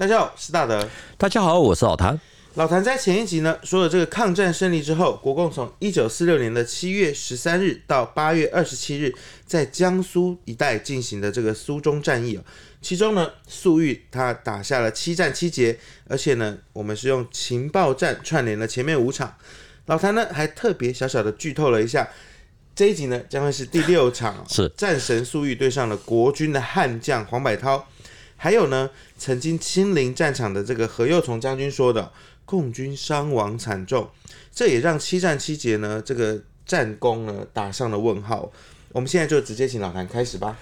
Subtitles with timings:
[0.00, 0.88] 大家好，我是大德。
[1.18, 2.18] 大家好，我是老谭。
[2.54, 12.40] 老谭在前一集呢说了，这个抗战胜利之后，国共从一九四六年的七月十三日到八月二十七日，在江苏一带进行的这个苏中战役，
[12.80, 15.78] 其中呢，粟裕他打下了七战七捷，
[16.08, 19.36] 而且呢，我们是用情报战串联了前面五场。
[19.84, 22.08] 老谭呢还特别小小的剧透了一下，
[22.74, 27.84] 这一集呢将会是第六场，是战神粟裕对上了国军的悍将黄百韬，
[28.38, 28.88] 还有呢
[29.20, 32.10] 曾经亲临战场的这个何幼从将军说的。
[32.46, 34.08] 共军伤亡惨重，
[34.52, 38.50] 这也让七战七捷呢这个战功呢打上了问号。
[38.90, 40.56] 我们现在就直接请老谭开始吧。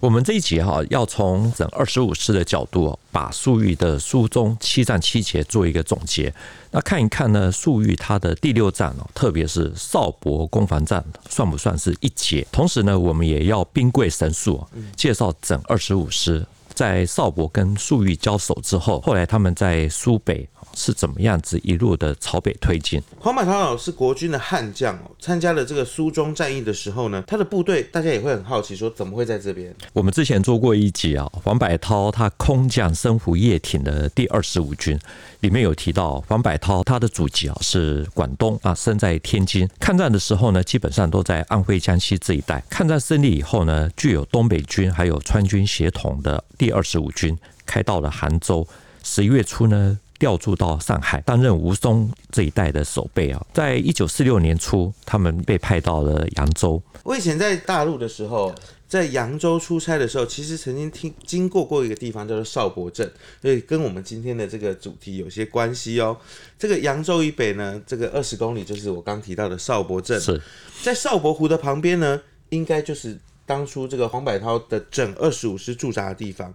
[0.00, 6.32] 我们这一集哈要从整二十五师的角度，把粟裕的书中七战七捷做一个总结。
[6.70, 12.46] 那看一看呢，粟裕他的第六战哦，特别是邵伯攻防战，算不算是一捷？
[12.50, 20.48] 同时呢，我们也要兵贵神速，介绍整二十五师在邵伯跟粟裕交手之后，后来他们在苏北。
[20.76, 23.02] 是怎么样子一路的朝北推进？
[23.18, 29.74] 黄百韬是国军的悍将哦，参加了这个苏中战役的时候呢，他的部队大家也会很好奇，说怎么会在这边？
[29.92, 34.98] 我们之前做过一集啊，黄百韬他空降深湖叶挺的第二十五军，
[35.40, 39.68] 里面有提到黄百韬他的祖籍啊是广东啊，生在天津。
[39.78, 42.62] 抗战的时候呢，基本上都在安徽、江西这一带。
[42.68, 48.66] 抗战胜利以后呢，具有东北军还有川军协同的第二十五军开到了杭州。
[49.02, 49.98] 十一月初呢。
[50.18, 53.46] 调驻到上海，担任吴淞这一带的守备啊。
[53.52, 56.82] 在一九四六年初，他们被派到了扬州。
[57.02, 58.54] 我以前在大陆的时候，
[58.88, 63.10] 在扬州出差的时候，其实曾经听经过过一个地方叫做邵伯镇，
[63.42, 66.16] 所以跟我们今天的这个主题有些关系哦。
[66.58, 70.18] 这个扬州以北呢，这个二十公里就是我刚提到的邵伯镇。
[70.20, 70.40] 是
[70.82, 72.20] 在邵伯湖的旁边呢，
[72.50, 76.54] 应该就是当初这个黄百韬的整二十五师驻扎的地方。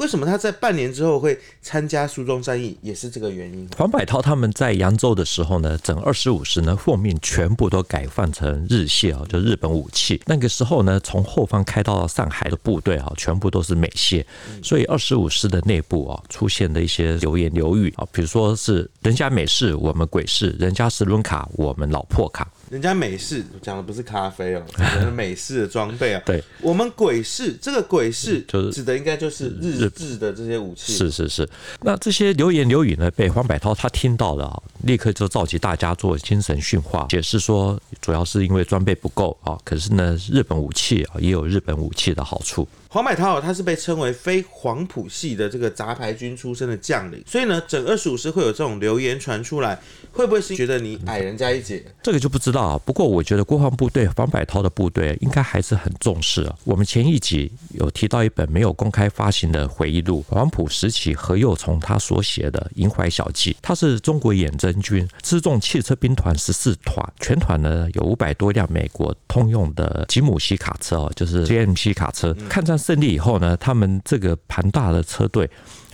[0.00, 3.68] 为什么他在半年之后会参加苏中战役，也是这个原因。
[3.76, 10.18] 黄百韬他们在扬州的时候呢，整二十五师呢奉命全部都改换成日械啊，就日本武器。
[10.24, 14.24] 那个时候呢，从后方开到上海的部队啊，全部都是美械，
[14.62, 22.50] 所以二十五师的内部啊，出现了一些流言流语啊，比如说是人家美式，我们鬼式；人家是轮卡，我们老破卡。
[22.70, 26.22] 人家美式讲的不是咖啡哦，讲的美式的装备啊。
[26.24, 30.92] 对，我们鬼式这个鬼式就是指的应该就是日制的这些武器。
[30.92, 31.48] 是是是，
[31.82, 42.68] 那这些流言流语呢，被黄百韬他听到了啊，立刻就召集大家做精神训话，解释说主要是因为装备不够啊，可是呢，日本武器啊也有日本武器的好处。
[42.92, 49.80] 黄百韬他是被称为非黄埔系的这个杂牌军出身的将领，所以呢，整二十五师会有这种流言传出来，
[50.12, 51.84] 会不会是觉得你矮人家一截？
[52.02, 52.80] 这个就不知道啊。
[52.84, 56.56] 不过我觉得国防部对黄百韬的部队应该还是很重视啊。
[56.64, 72.80] 我们前一集有提到一本没有公开发行的回忆录，黄埔时期何幼从他所写的《银淮小记》，他是中国远征军辎重汽车兵团十四团，全团呢有五百多辆美国通用的吉姆西卡车哦，就是 JMC 卡车，抗战。
[72.80, 75.48] 胜利以后呢，他们这个庞大的车队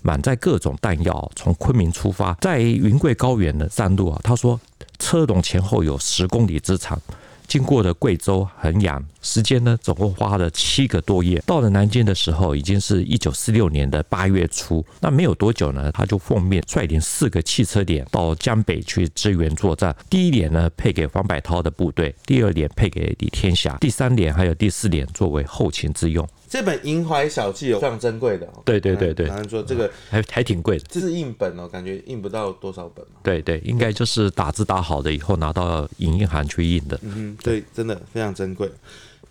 [0.06, 4.60] 满载各种弹药，从昆明出发，在云贵高原的山路啊，他说
[5.00, 6.96] 车龙前后有十公里之长。
[7.48, 11.40] 经过了贵州、衡阳，时间呢总共花了七个多月。
[11.46, 14.84] 到了南京的时候，已经是一九四六年的八月初。
[15.00, 19.94] 那没有多久呢，他就奉命率领四个汽车连到江北去支援作战。
[20.10, 26.28] 第一连呢配给黄百韬的部队，第二连配给李天霞，第三连还有第四连作为后勤之用。
[26.56, 28.62] 这本《银怀小记》有，非常珍贵的哦。
[28.64, 33.04] 对对对对，然后说这个还还挺贵的，这是印本哦，感觉印不到多少本。
[33.22, 36.98] 对对，应该就是打字打好的以后拿到影印行去印的。
[37.02, 38.70] 嗯，对，真的非常珍贵。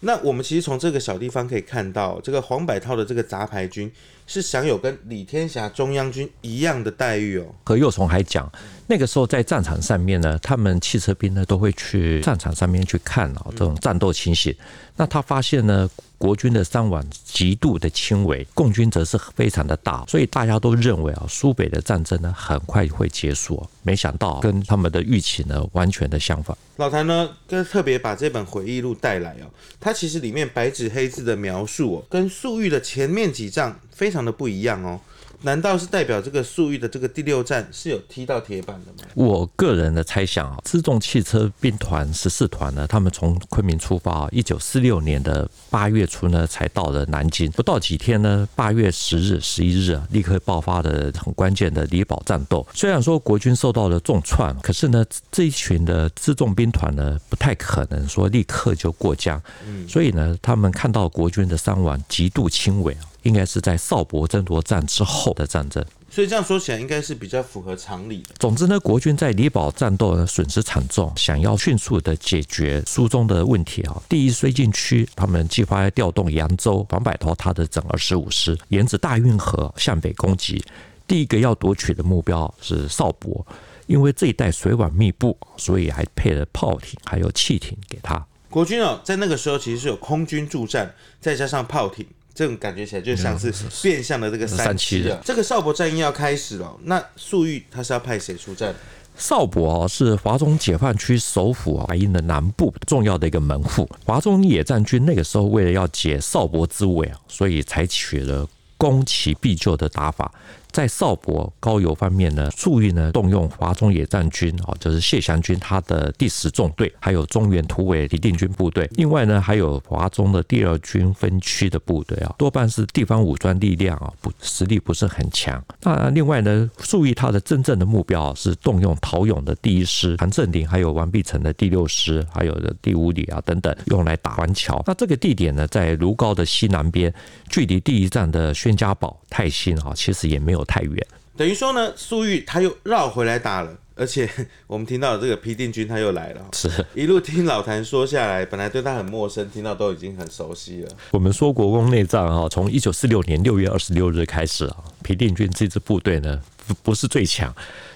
[0.02, 3.92] 那我们其实从这个小地方可以看到，这个黄百韬的这个杂牌军
[4.28, 7.46] 是享有跟李天霞中央军一样的待遇哦。
[7.64, 8.52] 何右从还讲，
[8.88, 14.56] 那个时候在战场上面呢，他们汽车兵呢都会去战场上面去看啊，这种战斗情形。
[14.98, 23.62] 那他发现呢，国军的伤亡极度的轻微，共军则是非常的大，所以大家都认为啊，苏北的战争呢很快会结束。
[23.84, 26.58] 没想到跟他们的预期呢完全的相反。
[26.78, 35.00] 老谭呢，跟特别把这本回忆录带来哦，它其实里面白纸黑字的描述哦，跟粟裕的前面几仗非常的不一样哦。
[35.42, 39.10] 难道是代表这个粟裕的这个第六战是有踢到铁板的吗？
[39.14, 52.66] 我个人的猜想啊，辎重汽车兵团十四团呢，他们从昆明出发啊，一九四六年的八月初呢，才到了南京，不到几天呢，八月十日、十一日啊，立刻爆发了很关键的李堡战斗。
[52.74, 59.40] 虽然说国军受到了重创，可是呢，这一群的辎重兵团呢，不太可能说立刻就过江，
[59.88, 63.02] 所以呢，他们看到国军的伤亡极度轻微啊。
[63.26, 65.84] 应该是在邵伯争夺战之后的战争。
[66.10, 68.36] 所以这样说起来，应该是比较符合常理的。
[68.40, 74.02] 总之呢，国军在李堡战斗呢损失惨重，想要迅速的解决苏中的问题啊。
[74.08, 80.64] 第一绥靖区，他们计划要调动扬州黄百韬他的整二十五师，沿着大运河向北攻击。
[81.06, 83.46] 第一个要夺取的目标是邵伯，
[83.88, 88.26] 因为这一带水网密布，所以还配了炮艇还有汽艇给他。
[88.50, 92.06] 国军哦，在那个时候其实是有空军助战，再加上炮艇。
[92.36, 93.52] 这种感觉起来就像是
[93.82, 95.20] 变相的这个三七的。
[95.24, 98.76] 这个邵伯战役要开始了，那粟裕他是要派谁出战？
[99.18, 103.90] 邵伯啊，是华中解放区首府啊，白营的南部重要的一个门户。
[104.06, 108.46] 华中野战军那个时候为了要解邵伯之围啊，所以采取了
[108.78, 110.30] 攻其必救的打法。
[110.76, 125.64] 在邵伯高邮方面呢，粟裕呢动用华中野战军啊，就是谢祥军他的第十纵队，还有中原突围李定军部队，另外呢还有华中的第二军分区的部队啊，多半是地方武装力量啊，不实力不是很强。
[125.82, 134.84] 那另外呢，粟裕他的真正的目标是动用陶勇的第一师、韩正林还有王必成的第六师，还有的第五旅啊等等，用来打完桥。
[134.86, 137.14] 那这个地点呢，在卢高的西南边，
[137.50, 140.65] 距离第一站的宣家堡、泰兴啊，其实也没有。
[140.66, 141.08] 太远，
[141.38, 144.30] 等于说呢，粟裕他又绕回来打了，而且
[144.68, 150.90] 我们听到这个皮定均他又来了，是一路听老谭说下来，本来对他很陌生，听到都已经很熟悉了。
[151.12, 157.54] 我们说国共内战哈，从一九四六年六月二十六日开始啊，皮定均这支部队呢，不不是最强。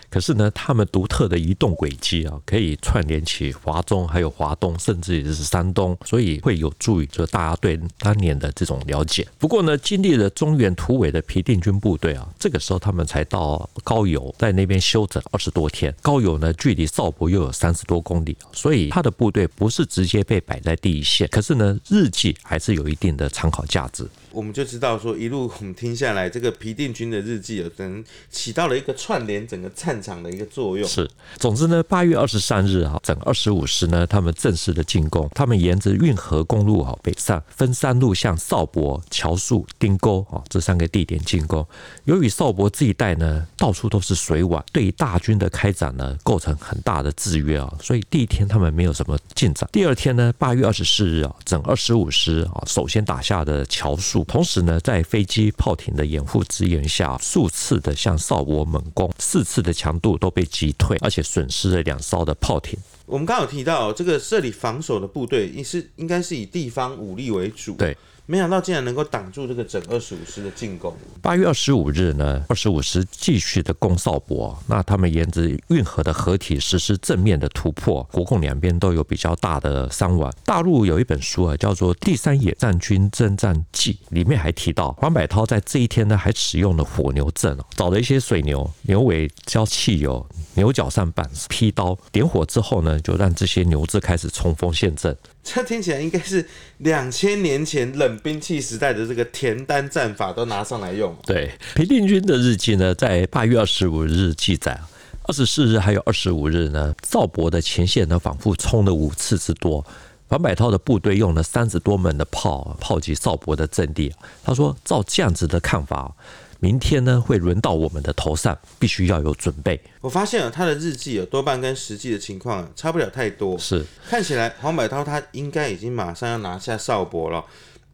[0.10, 9.28] 可是呢，他们独特的移动轨迹啊，可以串联起华中，还有华东，甚至也是山东，所以会有助于就大家对当年的这种了解。
[9.38, 15.94] 不过呢，经历了中原突围的皮定均部队啊，这个时候他们才到高邮，在那边休整二十多天。
[16.02, 21.28] 高邮呢，距离邵伯又有三十多公里，所以他的部队不是直接被摆在第一线。
[21.30, 24.08] 可是呢，日记还是有一定的参考价值。
[24.32, 30.88] 我们就知道说，一路我们听下来，这个皮定均的日记有可能起到了一个串联整个战场的一个作用。
[30.88, 41.66] 是，总之呢，八月二十三日啊，整二十五师呢，他们正式的进攻，他们沿着运河公路啊北上，分三路向邵伯、乔树、丁沟啊这三个地点进攻。
[42.06, 49.68] 由于邵伯这一带呢，到处都是水网，对大军的开展呢，构成很大的制约啊，所以第一天他们没有什么进展。
[49.72, 54.19] 第二天呢，八月二十四日啊，整二十五师啊，首先打下的乔树。
[54.26, 62.78] 同时呢，在飞机、炮艇的掩护支援下，数次的向哨窝猛攻，四次的强度都被击退，而且损失了两艘的炮艇。
[63.10, 67.74] 我们刚刚有提到，这个这里防守的部队也是应该是以地方武力为主。
[67.74, 67.98] 对。
[68.28, 70.96] 没想到竟然能够挡住这个整二十五师的进攻。
[71.20, 80.32] 八月二十五日呢，二十五师继续的攻邵伯，那他们沿着运河的河体实施正面的突破，国共两边都有比较大的伤亡。
[80.46, 90.24] 大陆有一本书啊，叫做《第三野战军征战记》，里面还提到黄百韬在这一天呢，还使用了火牛阵，找了一些水牛，牛尾浇汽油，
[90.60, 95.16] 牛角上板劈刀，点火之后呢，就让这些牛只开始冲锋陷阵。
[95.42, 96.46] 这听起来应该是
[96.80, 101.16] 两千年前冷兵器时代的这个田单战法都拿上来用。
[101.24, 104.78] 对，皮定军的日记呢，在八月二十五日记载，
[105.24, 109.84] 二十四日还有二十五日呢，赵伯的前线呢，反复冲了五次之多，
[110.28, 114.14] 黄百韬的部队用了三十多门的炮炮击赵伯的阵地。
[114.44, 116.14] 他说，照这样子的看法。
[116.62, 119.80] 明天呢，会轮到我们的头上，必须要有准备。
[120.02, 123.58] 我发现了他的日记有多半跟实际的情况差不了太多。
[123.58, 127.46] 是，看起来黄百韬他应该已经马上要拿下少博了。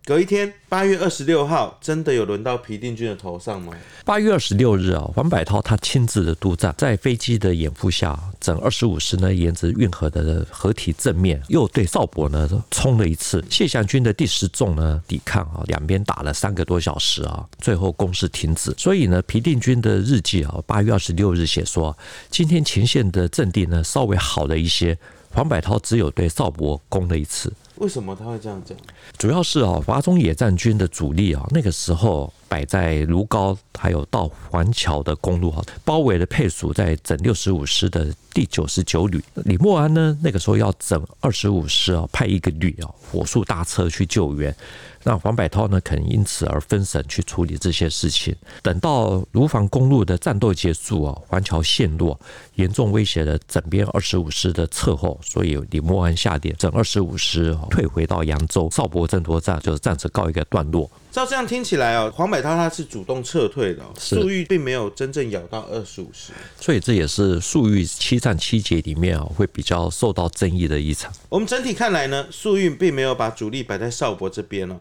[0.05, 3.74] 隔一天，八月二十六号，真的有轮到皮定均的头上吗？
[4.05, 13.43] 八月二十六日啊，黄百韬他亲自的督战，在飞机的掩护下，整二十五师呢，沿着运河的河体正面，又对邵伯呢冲了一次。
[13.50, 18.71] 谢祥军的第十纵呢抵抗啊，两边打了三个多小时啊，最后攻势停止。
[18.77, 21.97] 所以呢，皮定均的日记啊，八月二十六日写说，
[22.29, 24.95] 今天前线的阵地呢稍微好了一些，
[25.31, 27.51] 黄百韬只有对邵伯攻了一次。
[27.77, 28.77] 为什么他会这样讲？
[29.17, 39.21] 主要是啊，华中野战军的主力啊，那个时候摆在卢高，还有到环桥的公路啊，包围了配属在整六十五师的第九十九旅。
[39.43, 44.55] 李默安呢，那个时候要整二十五师啊，派一个旅啊，火速大车去救援。
[45.03, 48.33] 那黄百韬呢，可能因此而分神去处理这些事情。
[48.63, 52.17] 等到卢防公路的战斗结束啊，环桥陷落，
[52.55, 58.69] 严重威胁了整编二十五师的侧后，所以李默安下令整二十五师退回到扬州。
[58.71, 60.89] 邵伯争夺战就是暂时告一个段落。
[61.15, 71.10] 照这样听起来哦，黄百韬他是主动撤退的，粟裕并没有真正咬到二十五师，所以这也是粟裕七战七捷里面啊会比较受到争议的一场。
[71.29, 74.77] 我们整体看来呢，粟裕并没有把主力摆在邵伯这边哦。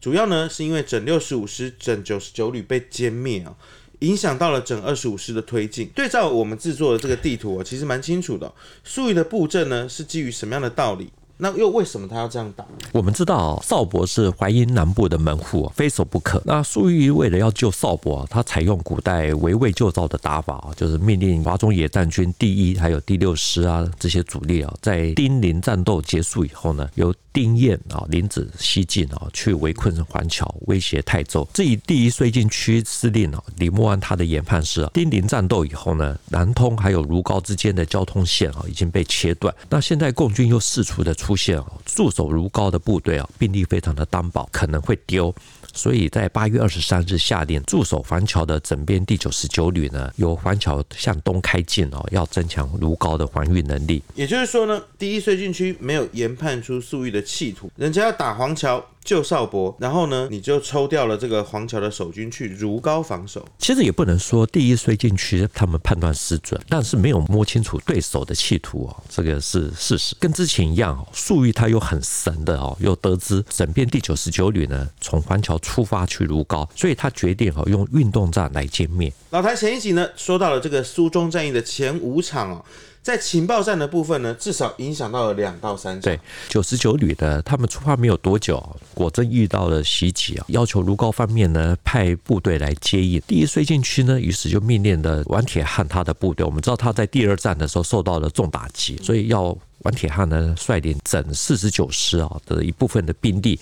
[0.00, 3.54] 主要呢是因为整六十五师、整九十九旅被歼灭啊，
[4.00, 5.86] 影响到了整二十五师的推进。
[5.94, 8.52] 对照我们制作的这个地图啊，其实蛮清楚的。
[8.82, 11.08] 粟裕的布阵呢是基于什么样的道理？
[11.38, 12.64] 那又为什么他要这样打？
[12.92, 16.42] 我们知道邵伯是淮阴南部的门户，非守不可。
[16.44, 31.46] 那粟裕为了要救邵伯，他采用古代围魏救赵的打法，就是命令华中野战军第一还有第六师啊这些主力啊，在丁临战斗结束以后呢，由丁彦啊领子西进啊，去围困环桥，威胁泰州。
[31.52, 39.54] 这一第一绥靖区司令啊李默安他的研判是，丁临战斗以后呢，南通还有如皋之间的交通线啊已经被切断。
[39.68, 45.34] 那现在共军又释出的出出现哦，驻守如皋的部队啊，兵力非常的单薄，可能会丢。
[45.74, 54.00] 所以在八月二十三日下令驻守樊桥的整编第九十九旅呢，由樊桥向东开进哦，要增强如皋的防御能力。
[54.14, 58.80] 也就是说呢，第一绥靖区没有研判出粟裕的企图，人家要打黄桥。
[59.06, 63.46] 救少博，然后呢，你就抽调了这个黄桥的守军去如皋防守。
[63.56, 70.16] 其实也不能说第一绥靖区他们判断失准，但是没有摸清楚对手的企图哦，这个是事实。
[70.18, 79.12] 跟之前一样哦，粟裕他又很神的哦，又得知整编第九十九旅呢从黄桥出发去如皋，所以他决定哦用运动战来歼灭。
[79.30, 82.64] 老谭前一集呢说到了这个苏中战役的前五场哦。
[83.06, 86.00] 在情报战的部分呢，至少影响到了两到三。
[86.00, 88.60] 对，九十九旅的他们出发没有多久，
[88.94, 93.22] 果真遇到了袭击啊，要求如皋方面呢派部队来接应。
[93.24, 96.44] 第一绥靖区呢，于是就命令了王铁汉他的部队。
[96.44, 99.56] 我们知道他在第二战的时候受到了重打击，所以要。
[99.80, 103.60] 王铁汉呢，率领整四十九师啊的一部分的兵力，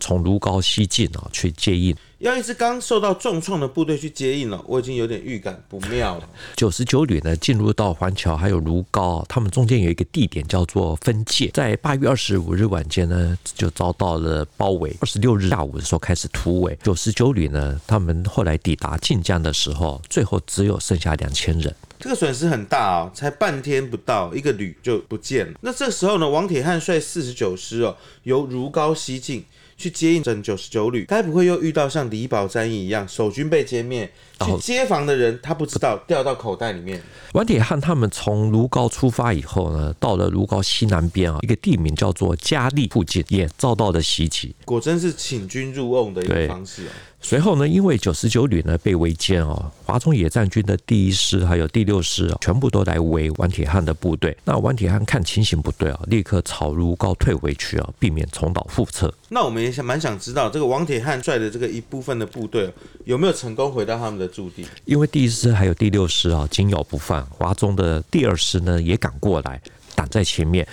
[0.00, 1.94] 从如皋西进啊去接应。
[2.18, 6.26] 要一支刚受到重创的部队去接应了，我已经有点预感不妙了。
[6.56, 14.96] 九十九旅呢，进入到环桥还有如皋，他们中间有一个地点叫做分界，在八月二十五日晚间呢，就遭到了包围。
[15.02, 16.78] 二十六日下午的时候开始突围。
[16.82, 21.74] 九十九旅呢，他们后来抵达晋江的时候，最后只有剩下两千人。
[21.98, 25.58] 这个损失很大哦，才半天不到，一个旅就不见了。
[25.60, 29.44] 那这时候呢，王铁汉率四十九师哦，由如皋西进
[29.76, 34.10] 去接应整九十九旅，该不会又遇到像李宝战役一样，守军被歼灭？
[34.44, 37.02] 去接防的人，他不知道掉到口袋里面。
[37.32, 44.54] 王铁汉他们从卢高出发以后呢，到了卢高西南边啊，一个地名叫做嘉利附近，也遭到了袭击。
[44.64, 46.90] 果真是请君入瓮的一个方式哦。
[47.28, 54.36] 随后呢，因为九十九旅呢被围歼哦，华中野战军的第一师还有第六师啊，全部都来围王铁汉的部队。
[54.44, 59.12] 那王铁汉看情形不对啊，立刻朝如皋退回去啊，避免重蹈覆辙。
[59.28, 62.72] 那我们也想蛮想知道，这个王铁汉率的这个一部分的部队
[63.06, 64.64] 有没有成功回到他们的驻地？
[64.84, 67.26] 因为第一师还有第六师啊，紧咬不放。
[67.26, 69.60] 华中的第二师呢也赶过来，
[69.96, 70.64] 挡在前面。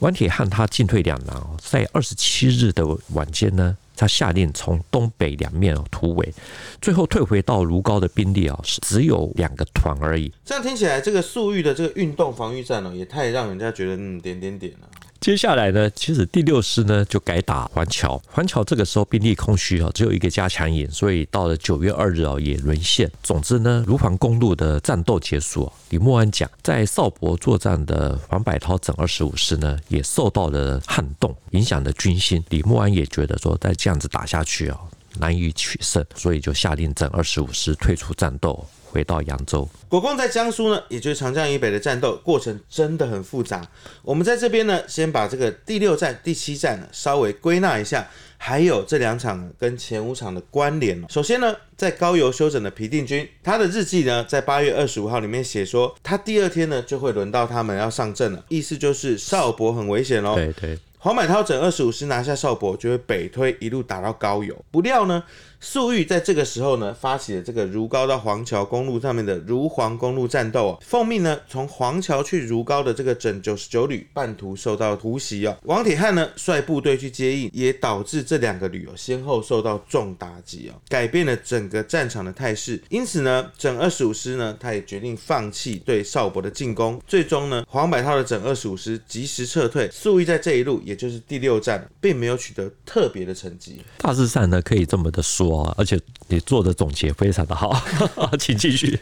[0.00, 3.74] 王铁汉他进退两难哦，在二十七日的晚间呢。
[3.96, 6.32] 他下令从东北两面突围，
[6.80, 10.32] 最后退回到如皋的兵力啊，是只有两个团而已。
[10.44, 14.88] 这样听起来，这个粟裕的这个运动防御战呢，也太让人家觉得嗯点点点了。
[15.24, 23.10] 接下来呢，其实第六师呢就改打环桥，环桥这个时候兵力空虚啊，只有一个加强营，所以到了九月二日啊也沦陷。
[23.22, 32.44] 总之呢，如防公路的战斗结束，李默安讲，在邵伯作战的黄百韬整二十五师呢也受到了撼动，影响了军心。
[32.50, 34.78] 李默安也觉得说，再这样子打下去啊，
[35.18, 38.62] 难以取胜，所以就下令整二十五师退出战斗。
[38.94, 43.60] 回到扬州，国共在江苏呢，也就是长江以北的战斗过程真的很复杂。
[44.02, 48.08] 我们在这边呢，先把这个第六战、第七战呢稍微归纳一下，
[48.38, 51.04] 还有这两场跟前五场的关联。
[51.08, 60.36] 首先呢，在高邮休整的皮定均，他的日记呢，在八月二十五号里面写说，他第二天呢就会轮到他们要上阵了，意思就是邵伯很危险喽。
[60.36, 64.56] 对对，黄百韬整二十五师拿下邵伯，就会北推一路打到高邮。
[64.70, 65.24] 不料呢。
[65.64, 70.78] 粟裕在这个时候呢，发起了这个如皋到黄桥公路上面的如黄公路战斗哦。
[70.82, 75.56] 奉命呢，从黄桥去如皋的这个整九十九旅半途受到突袭哦。
[75.62, 82.78] 王铁汉呢，率部队去接应，也导致这两个旅哦先后受到重打击哦，改变了整个战场的态势。
[82.90, 87.00] 因此呢，整二十五师呢，他也决定放弃对邵伯的进攻。
[87.06, 89.88] 最终呢，黄百韬的整二十五师及时撤退。
[89.90, 93.80] 粟裕在这一路，也就是第六战，并没有取得特别的成绩。
[93.96, 95.53] 大致上呢，可以这么的说。
[95.76, 97.78] 而且你做的总结非常的好，
[98.38, 98.98] 请继续。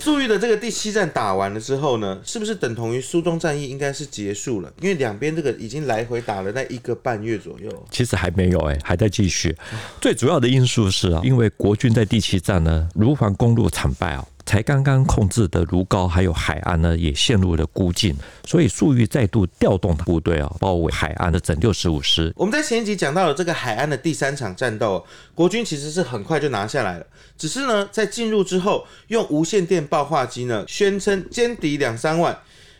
[0.00, 4.72] 粟裕的这个第七战打完了之后呢，是不是等同于苏中战役应该是结束了？
[4.80, 7.86] 因为两边这个已经来回打了那一个半月左右。
[7.90, 9.56] 其实还没有哎，还在继续。
[10.00, 14.26] 最主要的因素是啊，因为国军在第七战呢，如黄公路惨败啊。
[14.46, 22.32] 才刚刚控制的卢高还有海安呢，也陷入了孤境，所以粟裕再度调动部队啊，包围海安的整六十五师。
[22.36, 32.38] 我们在前一集讲到了这个海安的第三场战斗，国军其实是很快就拿下来了，只是呢，在进入之后，用无线电报话机呢，宣称歼敌两三万，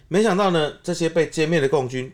[0.08, 2.12] 没想到呢，这些被歼灭的共军。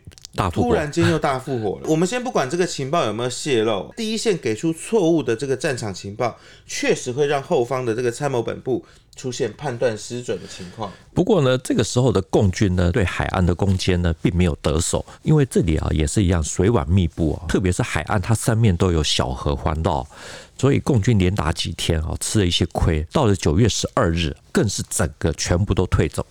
[0.51, 1.85] 突然间又大复活了。
[1.87, 6.35] 我们先不管这个情报有没有泄露，第一线给出错误的这个战场情报，
[6.65, 8.83] 确实会让后方的这个参谋本部
[9.15, 10.91] 出现判断失准的情况。
[11.13, 20.03] 不过呢，这个时候的共军呢，对海岸的攻坚呢，并没有得手，因为这里啊也是一样水网密布啊，特别是海岸，它三面都有小河环绕，
[20.57, 23.05] 所以共军连打几天啊，吃了一些亏。
[23.11, 26.25] 到了九月十二日，更是整个全部都退走。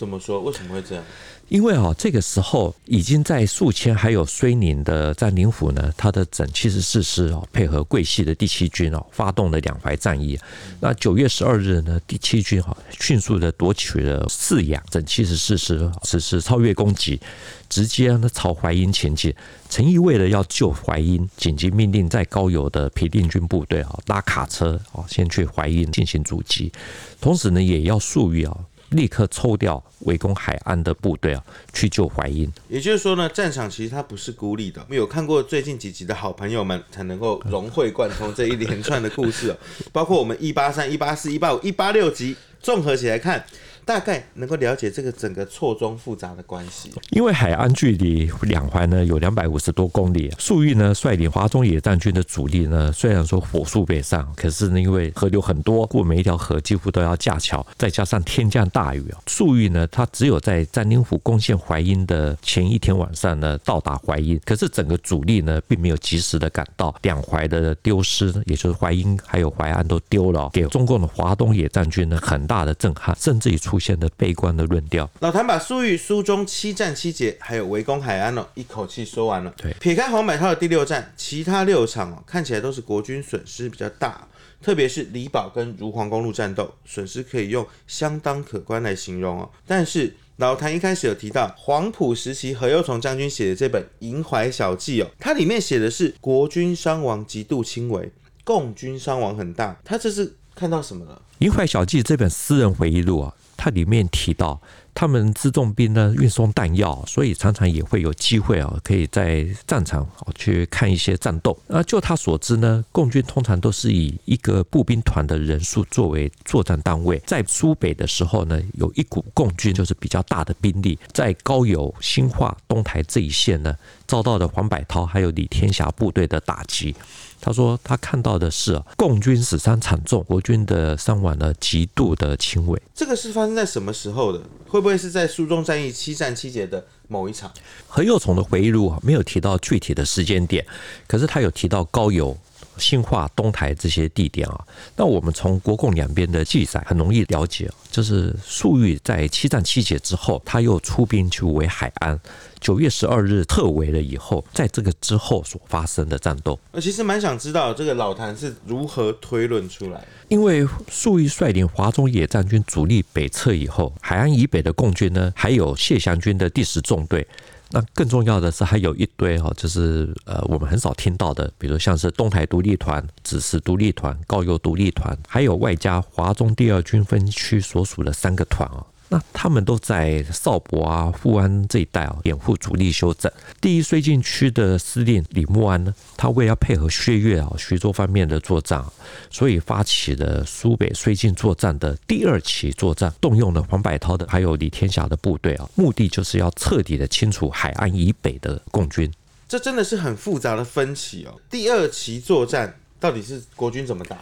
[0.00, 0.40] 怎么说？
[0.40, 1.04] 为什么会这样？
[1.50, 10.40] 因为啊，这个时候已经在宿迁还有睢宁的占领府呢，他的整七十四师哦，配合桂系的第七军哦，发动了两淮战役。
[10.80, 17.20] 那九月十二日呢，第七军哈迅速的夺取了泗阳，整七十四师实施超越攻击，
[17.68, 19.34] 直接呢朝淮阴前进。
[19.68, 26.72] 陈毅为了要救淮阴，紧急命令在高邮的平定军部队啊拉卡车啊先去淮阴进行阻击，
[27.20, 28.56] 同时呢也要粟裕啊。
[28.90, 32.50] 立刻抽调围攻海岸的部队啊，去救淮阴。
[32.68, 34.80] 也就是说呢，战场其实它不是孤立的。
[34.82, 39.56] 我们有看过最近几集的好朋友们，才能够融会贯通这一连串的故事哦。
[39.92, 43.44] 包括我们一八三、一八四、一八五、一八六集，综合起来看。
[43.84, 46.90] 大概能够了解这个整个错综复杂的关系。
[47.10, 73.80] 因为海岸距离两淮呢有两百五十多公里，粟裕呢率领华中野战军的主力呢，虽然说火速北上，可是呢因为河流很多，过每一条河几乎都要架桥，再加上天降大雨啊，粟裕呢他只有在占领府攻陷淮阴的前一天晚上呢到达淮阴，可是整个主力呢并没有及时的赶到，两淮的丢失，也就是淮阴还有淮安都丢了，给中共的华东野战军呢很大的震撼，甚至于出。
[73.80, 75.10] 现的悲观的论调。
[75.20, 79.52] 老谭把粟裕、苏中七战七捷，还有围攻海安哦，一口气说完了。
[79.56, 84.28] 对，撇开黄百韬的第六战，其他六场哦，看起来都是国军损失比较大，
[84.62, 89.50] 特别是李宝跟如黄公路战斗，损失可以用相当可观来形容哦。
[89.66, 98.12] 但是老谭一开始有提到黄埔时期何右从将军写的这本《瀛淮小记》哦，它里面写的是国军伤亡极度轻微，
[98.44, 99.80] 共军伤亡很大。
[99.84, 101.14] 他这是看到什么了？
[101.44, 103.34] 《银怀小记》这本私人回忆录啊。
[103.62, 104.58] 它里面提到，
[104.94, 111.54] 他们辎重兵呢运送弹药，所以常常也会有机会啊，可以在战场去看一些战斗。
[111.66, 117.22] 那就他所知呢，共军通常都是以一个步兵团的人数作为作战单位。
[117.26, 126.96] 在苏北的时候呢，有一股共军就是比较大的兵力，在高邮、兴化、东台这一线呢，遭到了黄百韬还有李天霞部队的打击。
[127.40, 132.80] 他说他看到的是共军死伤惨重，国军的伤亡呢极度的轻微。
[132.94, 134.40] 这个是发生在什么时候的？
[134.68, 137.50] 会不会是在苏中战役七战七捷的某一场？
[137.88, 140.64] 何幼崇的回忆录啊，没有提到具体的时间点，
[141.08, 142.36] 可是他有提到高邮、
[142.80, 144.64] 兴化、东台这些地点啊。
[144.96, 152.18] 那我们从国共两边的记载很容易了解，就是粟裕在七战七捷之后，他又出兵去围海安。
[152.58, 160.04] 九月十二日特围了以后，在这个之后所发生的战斗，我其实蛮想知道这个老谭是如何推论出来。
[160.28, 167.26] 因为粟裕率领华中野战军主力北撤以后，海安以北的共军呢，还有谢祥军的第十纵队。
[167.72, 178.84] 那更重要的是，还有一堆哈，就是呃，我们很少听到的，比如像是东台独立团、指示独立团、高邮独立团，还有外加华中第二军分区所属的三个团啊。
[179.12, 183.30] 那他们都在邵伯啊、富安这一带啊，掩护主力休整。
[183.60, 188.80] 第一绥靖区的司令李默安呢，他为了配合薛岳啊、徐州方面的作战，
[189.28, 199.12] 所以发起了苏北绥靖作战的第二期作战，动用了黄百韬的还有李天霞的部队啊，目的就是要彻底的清除海岸以北的共军。
[199.48, 201.34] 这真的是很复杂的分歧哦。
[201.50, 204.16] 第二期作战到底是国军怎么打？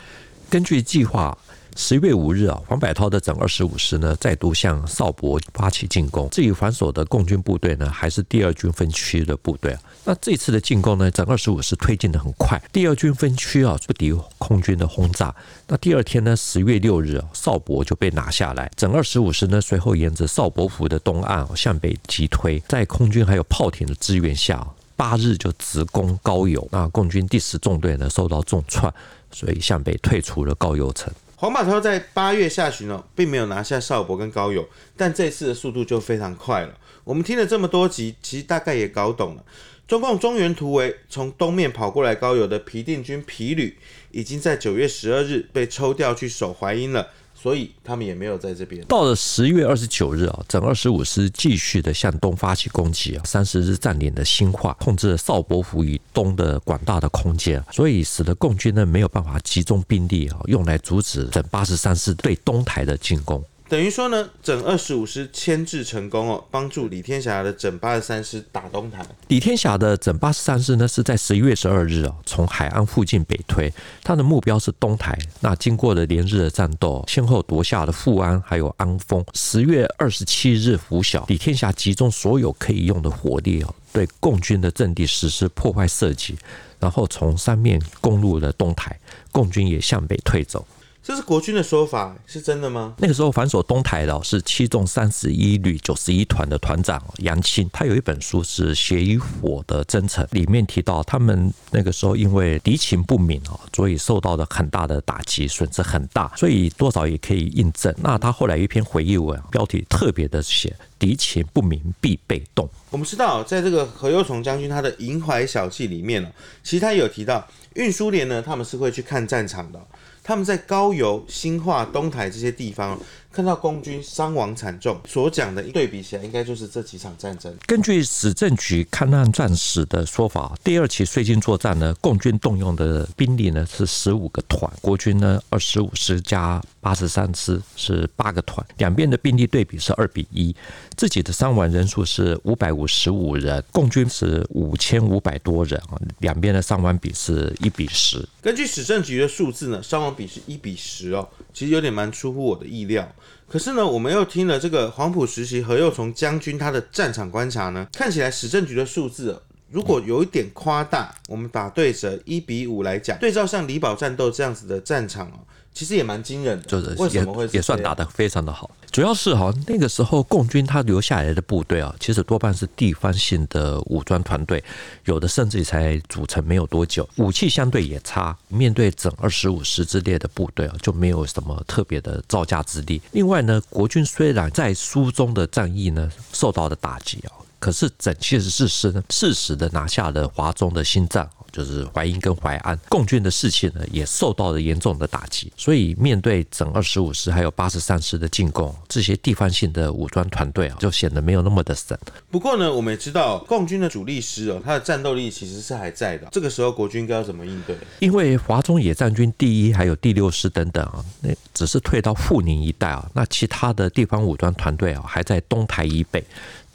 [0.49, 1.37] 根据计划。
[1.81, 6.29] 十月五日啊，黄百韬的整二十五师呢，再度向邵伯发起进攻。
[6.29, 9.81] 至于防守的共军部队呢，还是第二军分区的部队啊。
[10.05, 12.61] 那这次的进攻呢，整二十五师推进得很快。
[12.73, 15.33] 第二军分区啊，不敌空军的轰炸。
[15.69, 18.69] 那第二天呢，十月六日啊，邵伯就被拿下来。
[18.77, 26.67] 整二十五师呢，随后沿着邵伯府的东岸向北急推，在空军还有炮艇的支援下，八日就直攻高邮。
[26.73, 28.93] 那共军第十纵队呢，受到重创，
[29.31, 31.13] 所以向北退出了高邮城。
[31.41, 36.77] 黄马超在八月下旬哦，并没有拿下少伯跟高友，但这次的速度就非常快了。
[37.05, 39.45] 我们听了这么多集，其实大概也搞懂了，
[39.87, 43.79] 中共中原突围从东面跑过来高友的皮定均皮旅，
[44.11, 47.07] 已经在九月十二日被抽调去守淮阴了。
[47.41, 48.85] 所以他们也没有在这边。
[48.87, 63.43] 到了十月二十九日啊，整二十五师继续的向东发起攻击啊，三十日占领的新化，控制了邵伯湖以东的广大的空间，所以使得共军呢没有办法集中兵力啊，用来阻止整八十三师对东台的进攻。
[63.69, 69.05] 等于说呢，整二十五师牵制成功哦，帮助李天霞的整八十三师打东台。
[69.29, 73.71] 李天霞的整八十三师呢，是在十一月十二日哦，从海安附近北推，
[74.03, 75.17] 他的目标是东台。
[75.41, 79.23] 那经过了连日的战斗，先后夺下了富安还有安丰。
[79.35, 86.39] 十月二十七日拂晓，李天霞集中所有可以用的火力哦，对共军的阵地实施破坏射击，
[86.81, 88.99] 然后从三面攻入了东台，
[89.31, 90.67] 共军也向北退走。
[91.09, 92.93] 这是国军的说法，是真的吗？
[92.99, 107.91] 那个时候反守东台的是七纵三十一旅九十一团的团长杨清，他有一本书是《血与火的征程》，里面提到他们那个时候因为敌情不明啊，所以受到了很大的打击，损失很大，所以多少也可以印证。
[108.03, 112.69] 那他后来一篇回忆文，标题特别的写“敌情不明必被动”。
[112.91, 116.29] 我们知道，在这个何右从将军他的《银淮小记》里面呢，
[116.63, 119.81] 其实他有提到运输连呢，他们是会去看战场的。
[120.29, 123.01] 他们在高邮、新化、东台这些地方
[123.33, 127.57] 看到共军伤亡惨重，所讲的对比起来，应该就是这几场战争。
[127.67, 140.57] 根据史政局抗战战史的说法，第二起绥靖作战呢，共军动用的兵力呢是十五个团，国军呢二十五师加八十三师是八个团，两边的兵力对比是二比一。
[140.97, 148.27] 自己的伤亡人数是五百五十五人，共军是五千五百多人啊，两边的伤亡比是一比十。
[148.41, 153.07] 根据史政局的数字呢，伤亡比是一比十哦，其实有点蛮出乎我的意料。
[153.47, 159.39] 可是呢，我们又听了这个黄埔时期何右从将军他的战场观察呢，看起来史政局的数字
[159.71, 165.41] 如果有一点夸大，我们打对折一比五来讲，对照像李宝战斗这样子的战场哦。
[165.79, 168.69] 其实也蛮惊人的，就是为什么会也算打得非常的好？
[168.91, 174.65] 主要是哈那个时候共军他留下来的部队啊，其实多半是地方性的武装团队，
[175.05, 178.37] 有的甚至才组成没有多久，武器相对也差。
[178.49, 183.01] 面对整二十五师之列的部队啊，就没有什么特别的招架之力。
[183.13, 191.31] 另外呢，国军虽然在苏中的战役呢受到了打击啊，可是整七十四师呢适时的拿下了华中的新站。
[191.53, 201.99] 就是淮阴跟淮安，共军的士气呢也受到了严重的打击，所以面对整二十五师还有八十三师的进攻，这些地方性的武装团队啊，就显得没有那么的神。
[202.31, 206.29] 不过呢，我们也知道共军的主力师哦，他的战斗力其实是还在的。
[206.31, 207.77] 这个时候国军该要怎么应对？
[207.99, 216.23] 因为华中野战军第一还有第六师等等啊，那只是退到富宁一带啊，那其他的地方武装团队啊还在东台以北。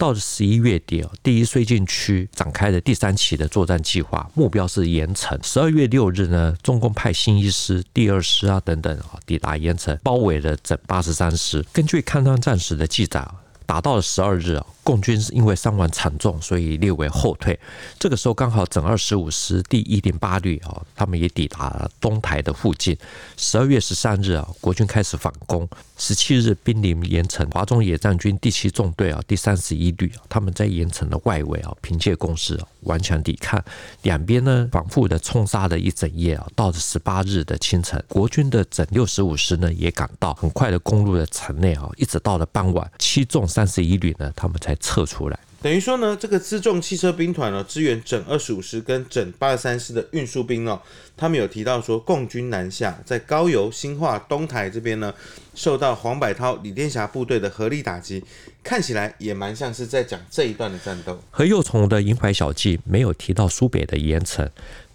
[0.03, 5.39] 到了十一月底，第一绥靖区展开的第三期的作战计划，目标是盐城。
[5.41, 11.65] 十二月六日呢，中共派新一师、第二师啊等等啊抵达盐城，包围了整八十三师。
[11.71, 13.25] 根据抗战战史的记载，
[13.65, 14.65] 打到了十二日啊。
[14.84, 17.58] 共军是因为伤亡惨重，所以列为后退。
[17.97, 22.97] 这个时候刚好整二十五师第一零八旅啊，他们也抵达了东台的附近。
[23.38, 25.65] 十二月十三日啊，国军开始反攻。
[25.97, 33.63] 十七日兵临盐城，华中野战军第七纵队啊，第三十一旅啊，他们在盐城的外围啊，凭借攻势，顽强抵抗。
[34.02, 44.73] 两边呢，反复的冲杀了一整夜啊，到了十八日的清晨，国军的整六十五师呢也赶到，很快的攻入了城内啊，一直到了傍晚，七纵三十一旅呢，他们才。
[44.83, 50.81] 撤出来，等于说呢，这个辎重汽车兵团呢，支援整二十五师跟整八十三师的运输兵哦，
[51.15, 55.13] 他们有提到说，共军南下，在高邮、新化、东台这边呢，
[55.55, 58.21] 受到黄百韬、李殿霞部队的合力打击，
[58.61, 61.17] 看起来也蛮像是在讲这一段的战斗。
[61.31, 64.49] 何幼虫的《银淮小记》没有提到苏北的盐城。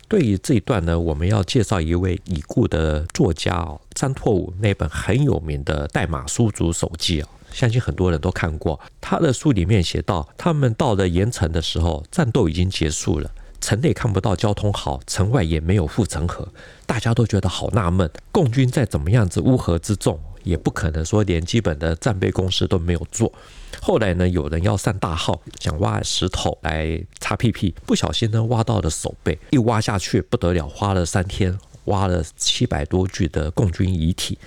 [0.06, 7.28] 对于这一段呢，我们要介绍一位已故的作家哦，张拓武那本很有名的《代码书族手记》哦。
[7.52, 13.30] 相信很多人都看过，他的书里面写到，他们到了盐城的时候，战斗已经结束了，
[13.60, 16.46] 城内看不到交通好，城外也没有护城河，
[16.86, 18.08] 大家都觉得好纳闷。
[18.30, 23.32] 共军再怎么样子乌合之众，也不可能说连基本的战备工事都没有做。
[23.80, 31.56] 后来呢，有人要上大号，想挖石头来擦屁屁，不小心呢挖到了手背，一挖下去不得了，花了三天，
[31.86, 34.38] 挖了七百多具的共军遗体。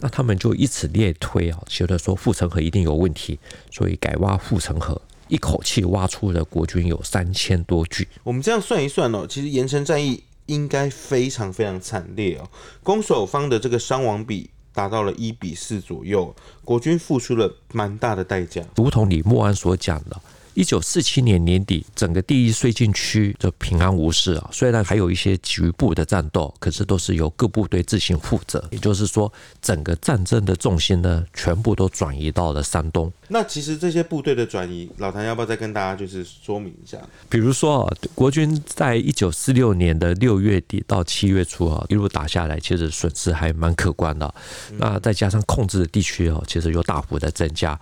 [0.00, 3.38] 那他们就以此类推啊，觉得说护城河一定有问题，
[3.70, 8.08] 所以改挖护城河，一口气挖出了国军有三千多具。
[8.22, 12.48] 我们这样算一算哦，其实盐城战役应该非常非常惨烈哦，
[12.82, 16.34] 攻守方的这个伤亡比达到了一比四左右，
[16.64, 18.62] 国军付出了蛮大的代价。
[18.76, 20.20] 如同李默安所讲的，
[20.54, 24.50] 一九四七年年底，整个第一绥靖区就平安无事啊。
[24.52, 28.62] 虽然还有一些局部的战斗，可是都是由各部队自行负责。
[28.70, 29.32] 也就是说，
[29.62, 33.12] 整个战争的重心呢，全部都转移到了山东。
[33.28, 36.98] 那其实这些部队的转移，老谭要不要再跟大家就是说明一下？
[37.28, 44.34] 比如说啊，国军在一九四六年的六月底到七月初啊，一路打下来，其实损失还蛮可观的。
[44.76, 47.78] 那再加上控制的地区哦，其实又大幅的增加。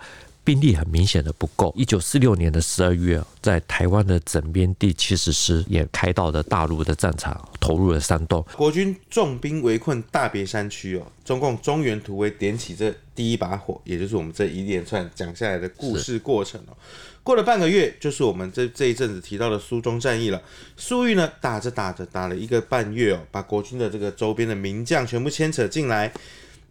[0.49, 1.71] 兵力很明显的不够。
[1.77, 8.43] 一九四六年的十二月，在台湾的整编第七十师也开到了大陆的战场，投入了山东。
[8.57, 16.73] 国军重兵围困大别山区哦，中共中原突围点起这第一把火，也就是我们这一连串讲下来的故事过程哦。
[17.21, 20.41] 过了半个月，就是我们这这一阵子提到的苏中战役了。
[20.75, 26.11] 苏玉呢，打着打着打了一个半月哦，把国军的这个周边的名将全部牵扯进来。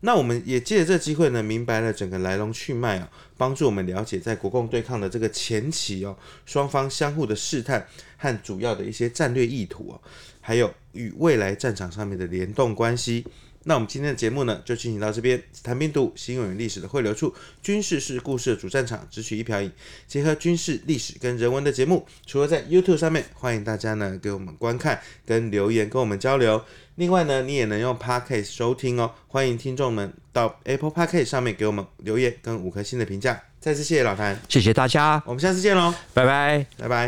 [0.00, 10.00] 那我们也借着这个机会呢，明白了整个来龙去脉啊，帮助我们了解在国共对抗的这个前期哦，双方相互的试探和主要的一些战略意图哦，
[10.40, 13.24] 还有与未来战场上面的联动关系。
[13.64, 15.42] 那我们今天的节目呢，就进行到这边。
[15.62, 19.70] 谭兵读新闻与历史的汇流处，军事是故事的主战场，只取一瓢饮，
[20.06, 26.64] 结合军事历史跟人文的节目，除了在 YouTube 上面，欢迎大家呢给我们观看跟留言跟我们交流。
[26.98, 29.08] 另外呢，你也能用 Podcast 收听哦。
[29.28, 33.40] 欢迎听众们到 Apple Podcast 上面给我们留言跟五颗星的评价。
[33.61, 37.06] 再次谢谢老谭，谢谢大家，我们下次见喽，拜拜，拜拜。